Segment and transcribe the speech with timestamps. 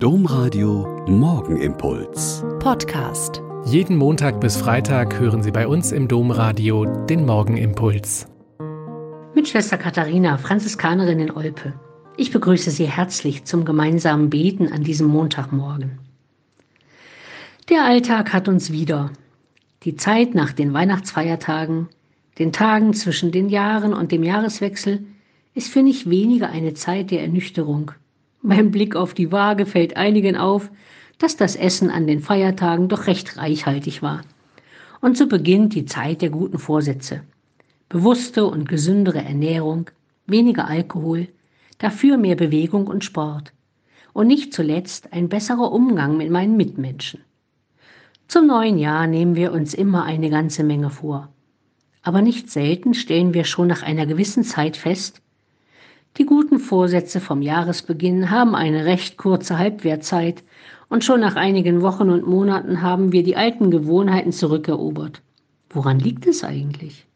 [0.00, 2.44] Domradio Morgenimpuls.
[2.60, 3.42] Podcast.
[3.64, 8.28] Jeden Montag bis Freitag hören Sie bei uns im Domradio den Morgenimpuls.
[9.34, 11.72] Mit Schwester Katharina, Franziskanerin in Olpe.
[12.16, 15.98] Ich begrüße Sie herzlich zum gemeinsamen Beten an diesem Montagmorgen.
[17.68, 19.10] Der Alltag hat uns wieder.
[19.82, 21.88] Die Zeit nach den Weihnachtsfeiertagen,
[22.38, 25.04] den Tagen zwischen den Jahren und dem Jahreswechsel
[25.54, 27.90] ist für nicht weniger eine Zeit der Ernüchterung
[28.42, 30.70] beim Blick auf die Waage fällt einigen auf,
[31.18, 34.22] dass das Essen an den Feiertagen doch recht reichhaltig war.
[35.00, 37.22] Und so beginnt die Zeit der guten Vorsätze.
[37.88, 39.90] Bewusste und gesündere Ernährung,
[40.26, 41.28] weniger Alkohol,
[41.78, 43.52] dafür mehr Bewegung und Sport.
[44.12, 47.20] Und nicht zuletzt ein besserer Umgang mit meinen Mitmenschen.
[48.26, 51.28] Zum neuen Jahr nehmen wir uns immer eine ganze Menge vor.
[52.02, 55.22] Aber nicht selten stellen wir schon nach einer gewissen Zeit fest,
[56.18, 60.42] die guten Vorsätze vom Jahresbeginn haben eine recht kurze Halbwertzeit
[60.88, 65.22] und schon nach einigen Wochen und Monaten haben wir die alten Gewohnheiten zurückerobert.
[65.70, 67.06] Woran liegt es eigentlich?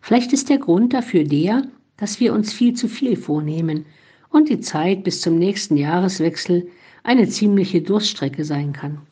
[0.00, 1.64] Vielleicht ist der Grund dafür der,
[1.98, 3.84] dass wir uns viel zu viel vornehmen
[4.30, 6.66] und die Zeit bis zum nächsten Jahreswechsel
[7.02, 9.02] eine ziemliche Durststrecke sein kann.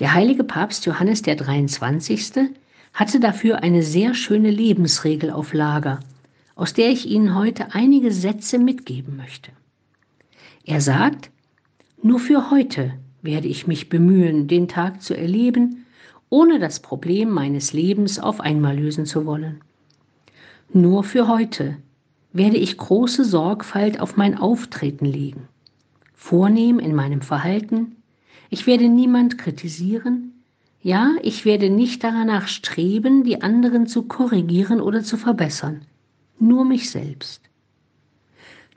[0.00, 2.50] Der heilige Papst Johannes der 23.
[2.92, 6.00] hatte dafür eine sehr schöne Lebensregel auf Lager–
[6.58, 9.52] aus der ich Ihnen heute einige Sätze mitgeben möchte.
[10.64, 11.30] Er sagt,
[12.02, 15.86] nur für heute werde ich mich bemühen, den Tag zu erleben,
[16.30, 19.60] ohne das Problem meines Lebens auf einmal lösen zu wollen.
[20.72, 21.76] Nur für heute
[22.32, 25.46] werde ich große Sorgfalt auf mein Auftreten legen,
[26.12, 27.94] vornehm in meinem Verhalten,
[28.50, 30.42] ich werde niemand kritisieren,
[30.82, 35.82] ja, ich werde nicht danach streben, die anderen zu korrigieren oder zu verbessern
[36.40, 37.42] nur mich selbst.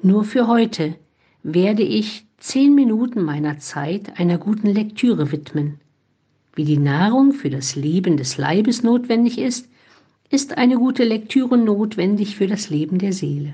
[0.02, 0.96] Nur für heute
[1.44, 5.80] werde ich zehn Minuten meiner Zeit einer guten Lektüre widmen.
[6.56, 9.70] Wie die Nahrung für das Leben des Leibes notwendig ist,
[10.30, 13.54] ist eine gute Lektüre notwendig für das Leben der Seele.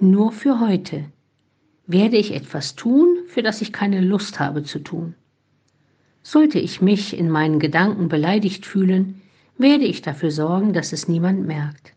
[0.00, 1.04] Nur für heute
[1.86, 5.14] werde ich etwas tun, für das ich keine Lust habe zu tun.
[6.22, 9.22] Sollte ich mich in meinen Gedanken beleidigt fühlen,
[9.56, 11.94] werde ich dafür sorgen, dass es niemand merkt.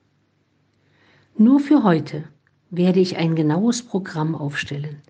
[1.41, 2.25] Nur für heute
[2.69, 5.02] werde ich ein genaues Programm aufstellen.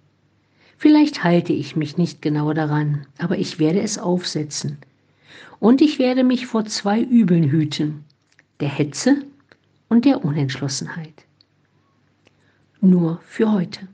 [0.78, 4.78] Vielleicht halte ich mich nicht genau daran, aber ich werde es aufsetzen.
[5.60, 8.06] Und ich werde mich vor zwei Übeln hüten,
[8.62, 9.26] der Hetze
[9.90, 11.26] und der Unentschlossenheit.
[12.80, 13.90] Nur für heute.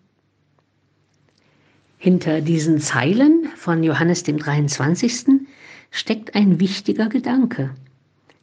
[1.97, 5.42] Hinter diesen Zeilen von Johannes dem 23.
[5.90, 7.72] steckt ein wichtiger Gedanke,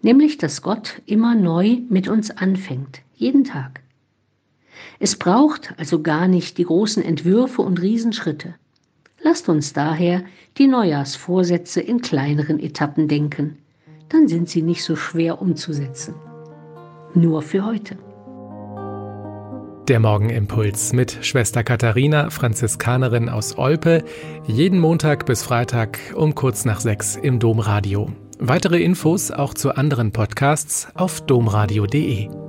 [0.02, 3.83] nämlich dass Gott immer neu mit uns anfängt, jeden Tag.
[4.98, 8.54] Es braucht also gar nicht die großen Entwürfe und Riesenschritte.
[9.22, 10.22] Lasst uns daher
[10.58, 13.58] die Neujahrsvorsätze in kleineren Etappen denken.
[14.08, 16.14] Dann sind sie nicht so schwer umzusetzen.
[17.14, 17.96] Nur für heute.
[19.88, 24.02] Der Morgenimpuls mit Schwester Katharina, Franziskanerin aus Olpe,
[24.46, 28.10] jeden Montag bis Freitag um kurz nach sechs im Domradio.
[28.38, 32.43] Weitere Infos auch zu anderen Podcasts auf domradio.de.